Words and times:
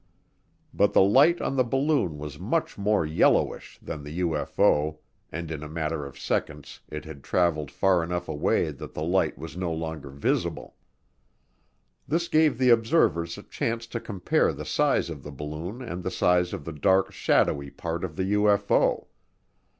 But 0.73 0.93
the 0.93 1.01
light 1.03 1.39
on 1.41 1.55
the 1.55 1.63
balloon 1.63 2.17
was 2.17 2.39
much 2.39 2.75
more 2.75 3.05
"yellowish" 3.05 3.77
than 3.83 4.01
the 4.03 4.21
UFO 4.21 4.97
and 5.31 5.51
in 5.51 5.61
a 5.61 5.69
matter 5.69 6.07
of 6.07 6.17
seconds 6.17 6.79
it 6.89 7.05
had 7.05 7.23
traveled 7.23 7.69
far 7.69 8.03
enough 8.03 8.27
away 8.27 8.71
that 8.71 8.95
the 8.95 9.03
light 9.03 9.37
was 9.37 9.55
no 9.55 9.71
longer 9.71 10.09
visible. 10.09 10.75
This 12.07 12.27
gave 12.27 12.57
the 12.57 12.71
observers 12.71 13.37
a 13.37 13.43
chance 13.43 13.85
to 13.93 13.99
compare 13.99 14.51
the 14.53 14.65
size 14.65 15.11
of 15.11 15.21
the 15.21 15.29
balloon 15.31 15.83
and 15.83 16.01
the 16.01 16.09
size 16.09 16.51
of 16.51 16.65
the 16.65 16.73
dark, 16.73 17.11
shadowy 17.11 17.69
part 17.69 18.03
of 18.03 18.15
the 18.15 18.31
UFO. 18.33 19.05